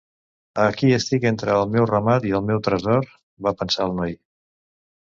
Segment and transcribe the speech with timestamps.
[0.63, 3.09] Aquí estic, entre el meu ramat i el meu tresor,
[3.49, 4.21] va pensar el noi.